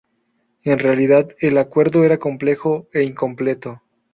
[0.63, 3.83] En realidad, el acuerdo era complejo e incompleto.